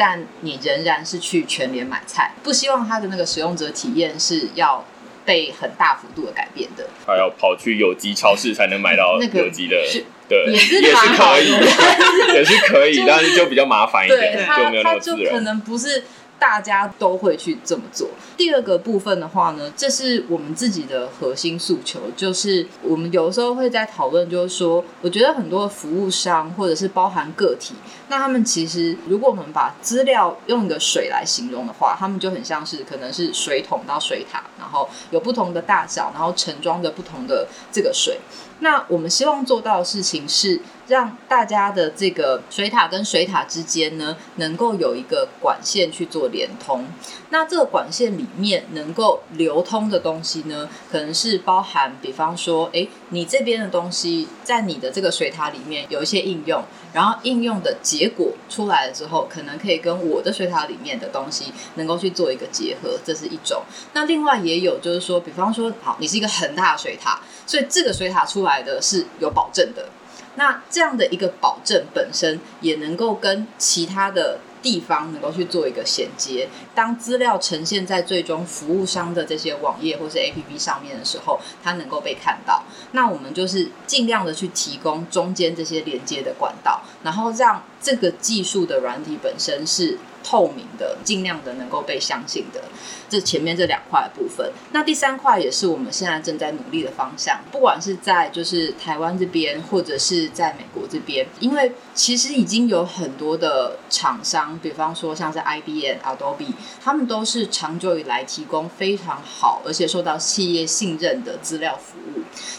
[0.03, 4.83] 但你仍然是去全联买菜，不希望他的那个使用者体验是要
[5.23, 6.87] 被很大幅度的改变的。
[7.05, 15.25] 他要跑去有机超市才能买到那个有机的，是对， 也是可以，也是可以，但是就比较麻烦一点，就没有那么自然。
[15.25, 16.03] 就可能不是
[16.41, 18.09] 大家都会去这么做。
[18.35, 27.75] 第二个部分的话呢，这是我们自己的核心诉求，就是我们有时候会在讨论，就是说，我觉得很多服务商或者是包含个体，
[28.07, 38.19] 那他们其实如果我们把资料用一个水来形容的话，他们就很像是可能是水桶到水塔，然后有不同的大小，然后盛装着不同的这个水。
[38.61, 40.59] 那我们希望做到的事情是，
[40.91, 46.85] 让大家的这个水塔跟水塔之间呢，能够有一个管线去做连通。
[47.29, 63.63] 那这个管线里面能够流通的东西呢，可能是包含，比方说，诶，你这边的东西在你的这个水塔里面有一些应用，然后应用的结果出来了之后，可能可以跟我的水塔里面的东西能够去做一个结合，这是一种。
[63.93, 69.87] 那另外也有就是说，比方说，好，你是一个很大的水塔，所以这个水塔出来的是有保证的。
[70.35, 76.47] 那这样的一个保证本身也能够跟其他的地方能够去做一个衔接。
[76.75, 82.63] 当资料呈现在最终服务商的这些网页或是 APP 上面的时候，它能够被看到。
[82.91, 92.61] 那我们就是尽量的去提供中间这些连接的管道，然后让这个技术的软体本身是透明的，尽量的能够被相信的。
[93.09, 97.39] 这前面这两块部分，那第三块也是我们现在正在努力的方向。
[97.51, 112.00] 不管是在就是台湾这边，或者是在美国这边，因为其实已经有很多的厂商，比方说像是 IBM、Adobe，他们都是长久以来提供非常好而且受到企业信任的资料服务。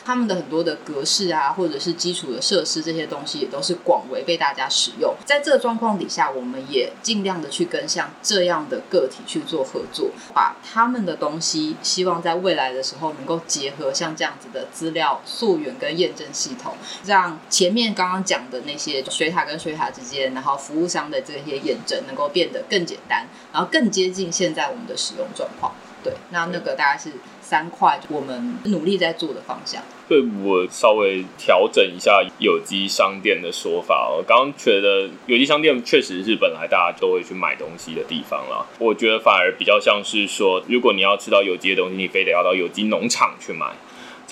[0.04, 5.14] 他们的很多的格式啊，或者是基础的设施这些东西，也都是广为被大家使用。
[5.24, 10.10] 在这个状况底下，我们也尽量的去跟像这样的个体去做合作。
[10.34, 25.72] 把他们的东西，希望在未来的时候能够结合像这样子的资料溯源跟验证系统，让前面刚刚讲的那些水塔跟水塔之间，然后服务商的这些验证能够变得更简单，然后更接近现在我们的使用状况。
[26.02, 27.12] 对，那那个大概是。
[27.52, 29.82] 三块，我们努力在做的方向。
[30.08, 34.08] 对我稍微调整一下有机商店的说法。
[34.08, 38.66] 我刚刚觉得有机商店确实是本来大家都会去买东西的地方了。
[38.78, 43.66] 我觉得反而比较像是说，如果你要吃到有机的东西，你非得要到有机农场去买。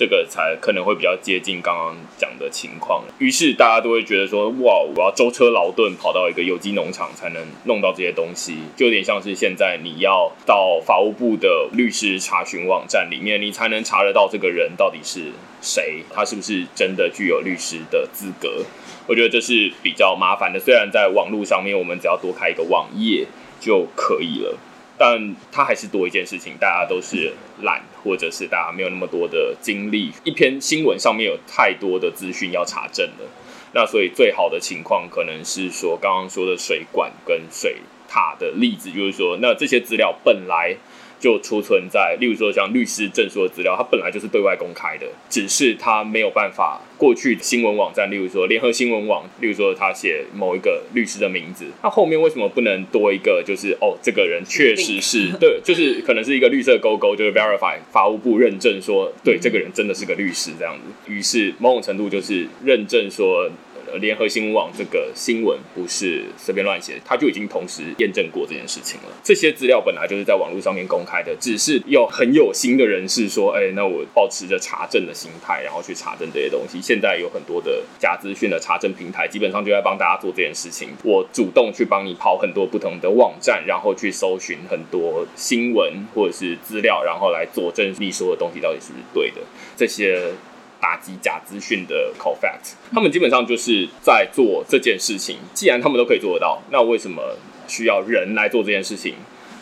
[0.01, 18.65] 这个才可能会比较接近刚刚讲的情况，于是大家都会觉得说，哇，我要舟车劳顿跑到一个有机农场才能弄到这些东西，就有点像是现在你要到法务部的律师查询网站里面，你才能查得到这个人到底是谁，他是不是真的具有律师的资格。
[19.05, 23.27] 我觉得这是比较麻烦的，虽然在网络上面我们只要多开一个网页
[23.59, 24.57] 就可以了。
[25.03, 27.33] 但它还是多一件事情，大家都是
[27.63, 30.11] 懒，或者是大家没有那么多的精力。
[30.23, 33.25] 一篇新闻上面有太多的资讯要查证了，
[33.73, 40.77] 那所以最好的情况可能是说刚刚说的水管跟水塔的例子，就是说那这些资料本来。
[41.21, 53.43] 就储存在，例如说像律师证书的资料，它本来就是对外公开的，只是它没有办法过去新闻网站，例如说联合新闻网，例如说他写某一个律师的名字，那后面为什么不能多一个？
[53.45, 61.11] 就是哦，这个人确实是对，就是可能是一个绿色勾勾，就是 verify 法务部认证说，对，这个人真的是个律师这样子。
[61.11, 63.49] 于是某种程度就是认证说。
[63.97, 69.09] 联合新闻网这个新闻不是随便乱写，他就已经同时验证过这件事情了。
[69.23, 80.89] 这些资料本来就是在网络上面公开的，只是有很有心的人士说：“哎，那我保持着查证的心态，然后去查证这些东西。”现在有很多的假资讯的查证平台，基本上就在帮大家做这件事情。
[81.03, 89.41] 我主动去帮你跑很多不同的网站，然后去搜寻很多新闻或者是资料，然后来佐证你说的东西到底是不是对的。
[89.75, 90.31] 这些。
[90.81, 95.37] 打击假资讯的 c o f a c t 他们基本上就是在做这件事情。
[95.53, 99.13] 既然他们都可以做得到，那为什么需要人来做这件事情？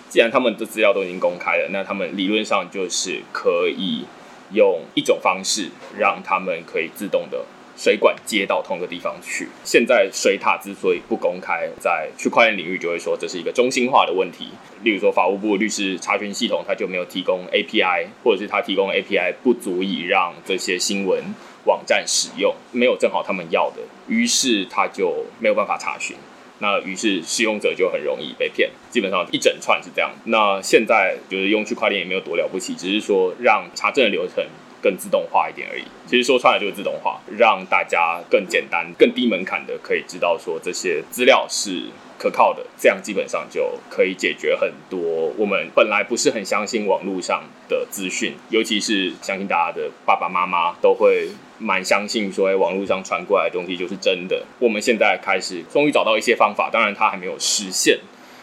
[0.10, 4.06] 既然他们的资料都已经公开了，那他们理论上就是可以
[4.54, 7.46] 用一种方式让他们可以自动的。
[7.80, 9.48] 水管接到同一个地方去。
[9.64, 14.50] 现在水塔之所以不公开，在区块链领域就会说这是一个中心化的问题。
[14.84, 21.24] 例如说，法务部律师查询系统，它就没有提供 API，或者是它提供 API 不足以让这些新闻
[21.64, 23.78] 网站使用，没有正好他们要的，
[24.10, 26.18] 于是它就没有办法查询。
[26.62, 28.70] 那于是使用者就很容易被骗。
[28.92, 30.12] 基本上一整串是这样。
[30.26, 34.46] 那现在就是用区块链也没有多了不起，只是说让查证的流程。
[34.82, 41.86] 更自动化一点而已，其实说穿了就是自动化，让大家更简单、更低门槛的可以知道说这些资料是
[42.18, 54.46] 可靠的，这样基本上就可以解决很多我们本来不是很相信网络上的资讯，尤其是相信大家的爸爸妈妈都会蛮相信说，哎，网络上传过来的东西就是真的。
[54.60, 58.00] 我们现在开始终于找到一些方法，当然它还没有实现。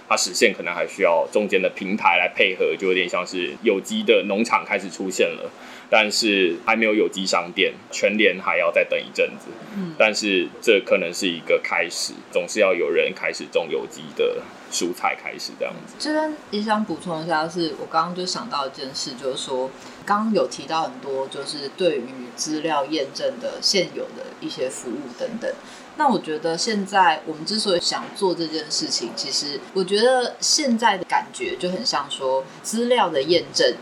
[0.09, 5.51] 它实现可能还需要中间的平台来配合，就有点像是有机的农场开始出现了，
[5.90, 9.46] 但是还没有有机商店，全年还要再等一阵子。
[9.77, 15.94] 嗯，但是这可能是一个开始，总是要有人开始种有机的蔬菜开始这样子。
[15.99, 19.70] 这边也想补充一下，是我刚刚就想到一件事，就是说
[20.05, 25.53] 刚刚有提到很多，就是对于资料验证的现有的一些服务等等。
[25.99, 33.75] 那我觉得现在我们之所以想做这件事情，其实我觉得现在的感觉就很像说资料的验证，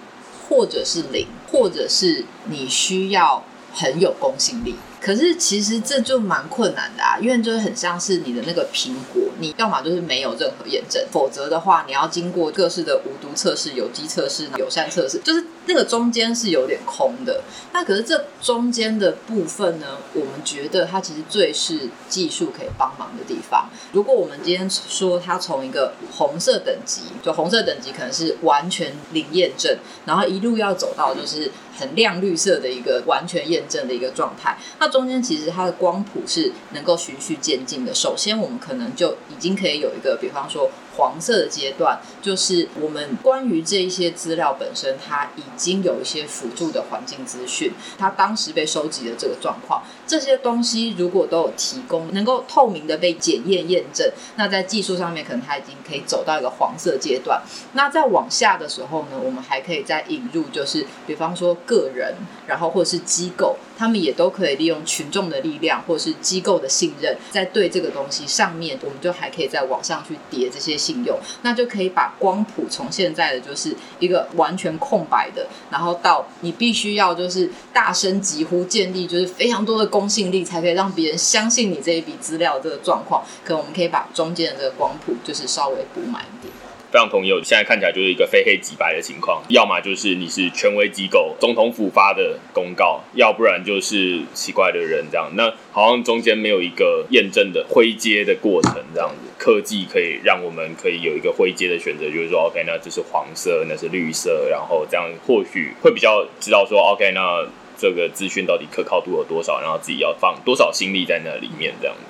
[0.48, 4.74] 或者是零，或者是你需要很有公信力。
[5.00, 17.42] 可是其实这就蛮困难的啊，因为就是很像是你的那个苹果，你要么就是没有任何验证，否则的话你要经过各式的无毒测试、有机测试、友善测试，就是那个中间是有点空的。
[17.72, 23.68] 那可是这中间的部分呢，我们觉得它其实最是技术可以帮忙的地方。
[23.92, 37.94] 如果我们今天说它从一个红色等级，就红色等级可能是完全零验证，然后一路要走到就是很亮绿色的一个完全验证的一个状态，那中间其实它的光谱是能够循序渐进的。
[37.94, 40.70] 首先，我们可能就已经可以有一个，比方说。
[40.96, 57.42] 黄色的阶段，就是我们关于这一些资料本身，它已经有一些辅助的环境资讯，它当时被收集的这个状况，这些东西如果都有提供，能够透明的被检验验证，那在技术上面可能它已经可以走到一个黄色阶段。
[57.72, 62.14] 那再往下的时候呢，我们还可以再引入，就是比方说个人，
[62.46, 70.74] 然后或者是机构，他们也都可以利用群众的力量，或者是机构的信任，在对这个东西上面，我们就还可以在网上去叠这些。
[70.84, 83.24] 信用，那就可以把光谱从现在的就是一个完全空白的，然后到你必须要就是大声疾呼建立就是非常多的公信力，才可以让别人相信你这一笔资料这个状况。
[83.44, 86.52] 可能我们可以把中间的这个光谱就是稍微补满一点。
[86.90, 95.30] 非常同意，现在看起来就是一个非黑即白的情况，要么就是你是权威机构，总统府发的公告，要不然就是奇怪的人这样。
[95.34, 99.30] 那好像中间没有一个验证的灰阶的过程，这样子。
[99.38, 107.44] 科技可以让我们可以有一个灰阶的选择，就是说，OK，那这是黄色，那是绿色，然后这样或许会比较知道说，OK，那
[107.76, 112.02] 这个资讯到底可靠度有多少，然后自己要放多少心力在那里面，这样子。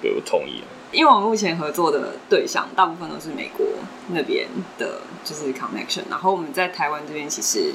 [0.00, 0.62] 对我同意。
[0.90, 3.66] 因为我们目前合作的对象大部分都是美国
[4.08, 4.48] 那边
[4.78, 6.02] 的，就是 connection。
[6.08, 7.74] 然后我们在台湾这边其实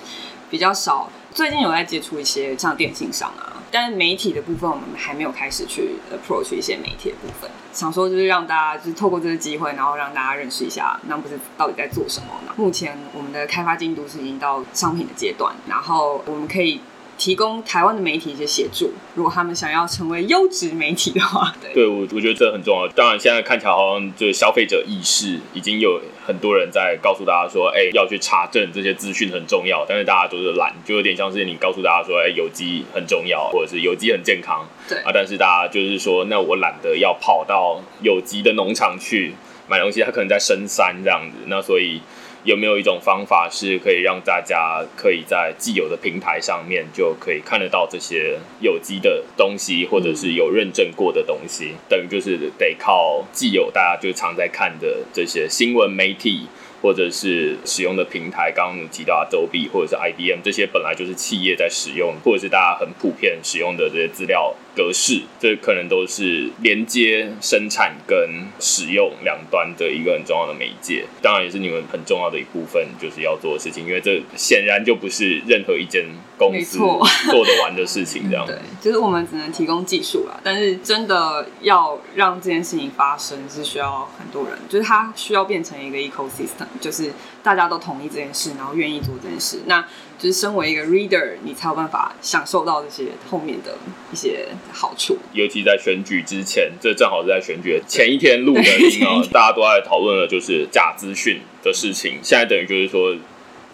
[0.50, 7.48] 比较少，最近有在接触一些像电信商啊，但媒体的部分我们还没有开始去 approach 一些媒体的部分。
[7.72, 12.54] 想说就是让大家就是透过这个机会，然后让大家认识一下那不是到底在做什么呢？
[12.56, 16.82] 目前我们的开发进度是已经到商品的阶段，然后我们可以。
[17.24, 22.86] 提供台湾的媒体一些协助，如果他们想要成为优质媒体的话， 对，我我觉得这很重要。
[22.90, 29.86] 当然，现在看起来好像就是消费者意识已经有很多人在告诉大家说，哎，要去查证这些资讯很重要。
[29.88, 35.12] 但是大家都是懒，就有点像是你告诉大家说，哎，有机很重要，或者是有机很健康，对啊。
[35.14, 39.34] 但是大家就是说，那我懒得要跑到有机的农场去
[39.70, 42.02] 买东西，它可能在深山这样子，那所以。
[42.44, 51.74] 有没有一种方法是可以让大家可以在既有的平台上面就可以看得到这些有机的东西，或者是有认证过的东西？
[51.88, 56.48] 等于就是得靠既有大家就常在看的这些新闻媒体。
[56.84, 68.18] 或者是使用的平台，刚刚提到 Adobe 或者是 IBM 这些本来就是企业在使用，或者是大家很普遍使用的这些资料格式，这可能都是连接生产跟
[68.60, 71.06] 使用两端的一个很重要的媒介。
[71.22, 76.06] 当然，也是你们很重要的一部分，就是要做的事情，因为这显然就不是任何一间
[76.38, 76.78] 公司
[77.30, 78.30] 做得完的事情。
[78.30, 86.68] 这样 对，就是我们只能提供技术啦，但是真的要让这件事情发生，是需要很多人，就是它需要变成一个 ecosystem。
[86.82, 87.12] 就是
[87.42, 89.86] 大家都同意这件事，然后愿意做这件事，那
[90.24, 93.76] 就是身为一个 reader，你才有办法享受到这些后面的
[94.10, 95.18] 一些好处。
[95.34, 102.20] 尤其在选举之前，这正好是在选举前一天录的音啊，大家都在讨论的就是假资讯的事情。
[102.24, 103.14] 现在等于就是说。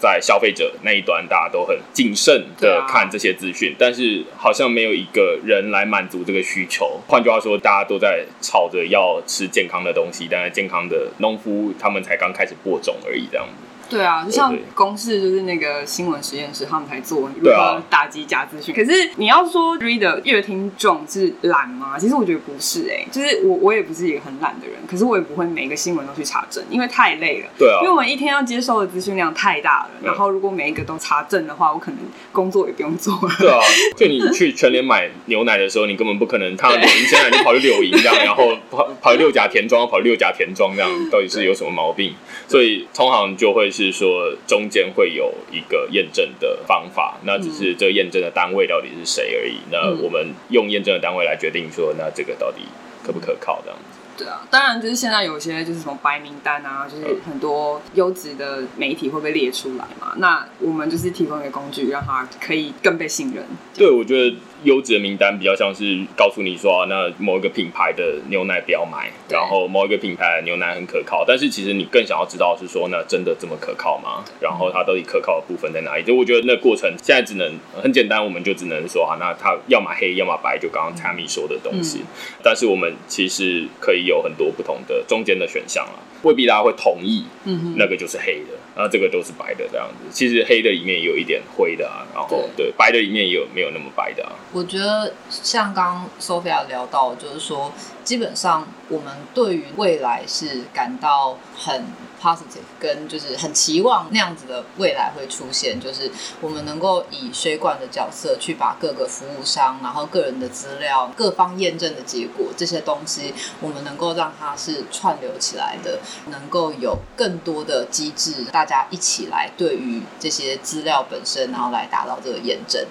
[0.01, 7.01] 在消费者那一端，大家都很谨慎的看这些资讯，但是好像没有一个人来满足这个需求。
[7.05, 13.68] 换句话说，大家都在吵着要吃健康的东西，但是健康的农夫他们才刚开始播种而已，这样子。
[13.89, 18.73] 对啊，就像公式就是那个新闻实验室，他们才做如何打击假资讯。
[18.73, 21.97] 可是你要说 reader 乐听众是懒吗？
[21.99, 27.47] 其实我觉得不是哎，就是我我也不是一个很懒的人，可是我也不会每个新闻都去查证，因为太累了。
[27.57, 31.99] 对啊，因为我们一天要接收的资讯量太大了，然后如果每一个都查证的话，我可能
[32.31, 33.35] 工作也不用做了。
[33.39, 33.59] 对啊，
[33.97, 42.13] 就你去全联买牛奶的时候，你根本不可能看到柳营鲜奶就跑去柳营这样，然后跑跑六甲田庄，跑六甲田庄这样，到底是有什么毛病？
[42.47, 44.29] 所以通常就会是说。
[44.47, 49.59] 中间会有一个验证的方法，那只是这个验证的单位到底是谁而已。
[49.71, 52.63] 那我们用验证的单位来决定说，那这个到底
[53.03, 53.99] 可不可靠这样子。
[54.17, 60.13] 对啊，当然就是现在有些就是什么白名单啊，就是很多优质的媒体会被列出来嘛。
[60.17, 63.45] 那我们就是提供一个工具，让它可以更被信任。
[63.75, 64.35] 对，我觉得。
[64.63, 71.23] 优质的名单比较像是告诉你说，那某一个品牌的牛奶不要买，然后某一个品牌的牛奶很可靠。
[71.25, 74.23] 但是其实你更想要知道是说，那真的这么可靠吗？
[74.39, 76.03] 然后它到底可靠的部分在哪里？
[76.03, 82.01] 就我觉得那过程现在只能很简单，我们就只能说啊，那它要么黑，要么白，就刚刚 Tammy 说的东西。
[82.43, 85.95] 但是我们其实可以有很多不同的中间的选项啊。
[86.23, 90.07] 未必大家会同意，嗯那个就是黑的，然后这个都是白的这样子。
[90.09, 94.31] 其实黑的里面有一点灰的啊，然后对白的里面也有没有那么白的啊。
[94.53, 97.73] 我觉得像刚 Sophia 聊到，就是说
[98.09, 101.85] 基本上我们对于未来是感到很
[102.19, 106.09] positive，跟就是很期望那样子的未来会出现，就是
[106.41, 113.31] 我们能够以水管的角色去把各个服务商，然后个人的资料、各方验证的结果这些东西，
[113.61, 115.99] 我们能够让它是串流起来的，
[116.31, 122.83] 能够有更多的机制，大家一起来对于这些资料本身，然后来达到这个验证。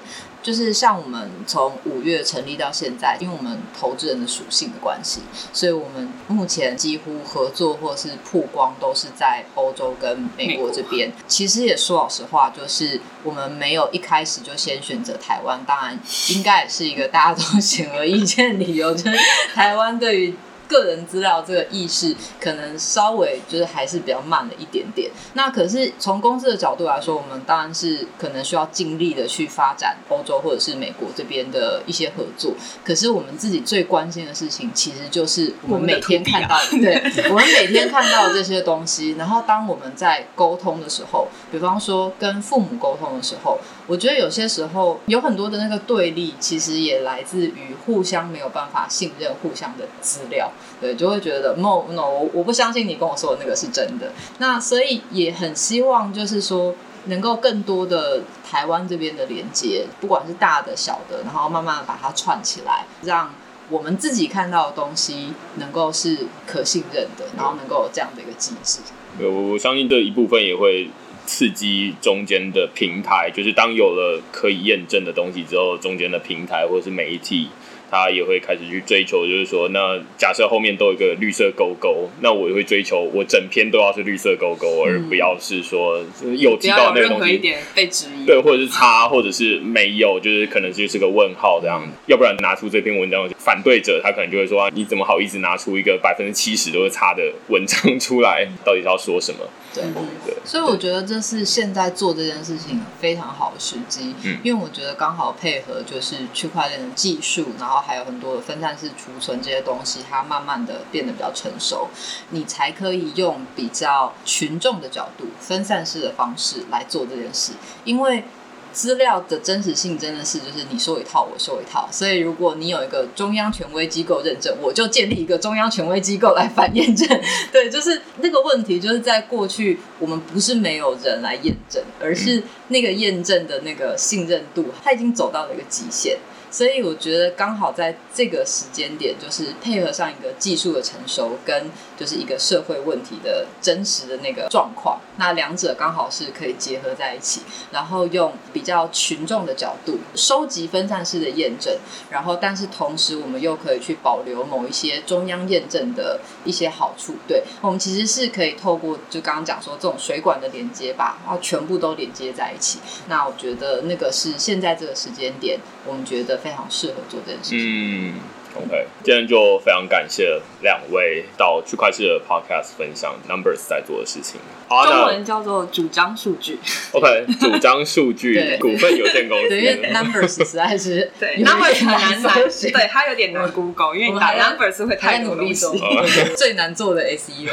[0.42, 5.20] 就是像我们从五月成立到现在，因为我们投资人的属性的关系，
[5.52, 11.12] 所以我们目前几乎合作或是曝光都是在欧洲跟美国这边。
[11.26, 15.98] 其实也说老实话，就是我们没有一开始就先选择台湾，当然
[16.30, 19.18] 应该也是一个大家都 显而易见的理由，就是
[19.54, 20.34] 台湾对于。
[20.68, 25.10] 个人资料这个意识可能稍微就是还是比较慢了一点点。
[25.32, 32.52] 那可是从公司的角度来说，我们当然是可能需要尽力的去发展欧洲或者是美国这边的一些合作。
[32.84, 39.12] 可是我们自己最关心的事情，其实就是我们每天看到，对，我们每天看到这些东西。
[39.12, 43.58] 然后当我们在沟通的时候，比方说跟父母沟通的时候。
[43.88, 54.12] 我觉得有些时候有很多的那个对立，其实也来自于互相没有办法信任互相的资料，对，就会觉得 no no，我我不相信你跟我说的那个是真的。
[54.38, 56.74] 那所以也很希望就是说，
[57.06, 63.34] 能够更多的台湾这边的连接，不管是大的小的，然后慢慢把它串起来，让
[63.70, 68.80] 我们自己看到的东西能够是可信任的，然后能够有这样的一个机制。
[69.20, 70.90] 我我相信这一部分也会。
[71.30, 77.50] 刺激中间的平台，就是当有了可以验证的东西之后，中间的平台或者是媒体。
[77.90, 85.98] 他也会开始去追求，就是说，那假设后面都有一个绿色勾勾，那我也会追求我整篇都要是绿色勾勾，而不要是说
[86.36, 87.38] 有提到那个东西
[87.74, 91.82] 被质疑，对，或者是差，或者是没有，就是可能就是个问号这样。
[92.06, 98.46] 要不然拿出这篇文章，反对者他可能就会说，你怎么好意思拿出一个百分之七十都是差的文章出来？
[98.64, 99.38] 到底是要说什么？
[99.74, 99.82] 对
[100.26, 100.34] 对。
[100.44, 107.77] 所以我觉得这是现在做这件事情非常好的时机，嗯，因为我觉得刚好配合就是区块链的技术，然后。
[107.80, 111.88] 还有很多的分散式储存这些东西，它慢慢的变得比较成熟，
[112.30, 117.52] 你才可以用比较群众的角度、分散式的方式来做这件事。
[117.84, 118.24] 因为
[118.70, 127.08] 资料的真实性真的是就是你说一套我说一套，所以如果你有一个中央权威机构认证，我就建立一个中央权威机构来反验证。
[127.50, 136.18] 对，就是那个问题，就是在过去我们不是没有人来验证，而是那个验证的那个信任度，它已经走到了一个极限。
[136.50, 151.76] 所以我觉得刚好在这个时间点，就是配合上一个技术的成熟，跟就是一个社会问题的真实的那个状况，那两者刚好是可以结合在一起，然后用比较群众的角度收集分散式的验证，
[152.10, 157.16] 然后但是同时我们又可以去保留某一些中央验证的一些好处。
[157.26, 162.78] 对我们其实是可以透过就刚刚讲说这种水管的连接吧，然后全部都连接在一起。
[163.08, 166.37] 那我觉得那个是现在这个时间点，我们觉得。
[166.42, 168.08] 非常适合做这件事情。
[168.08, 168.14] 嗯
[168.56, 174.40] ，OK，今天就非常感谢两位到区块链的 Podcast 分享 Numbers 在做的事情。
[174.68, 176.58] 中文叫做主张数据。
[176.92, 179.56] OK，主张数据 股份有限公司。
[179.58, 185.74] 因为 Numbers 实在是对 Numbers 很难难，对它有点难 Google，因为你打 Numbers 会太努力做，
[186.36, 187.48] 最难做的 SEO。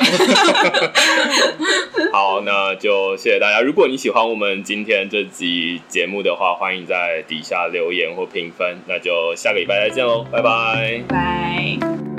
[2.12, 3.62] 好，那就谢谢大家。
[3.62, 8.78] 如果你喜欢我们今天这集节目的话，欢迎在底下留言或评分。
[8.88, 12.15] 那就下个礼拜再见喽，拜拜拜，拜。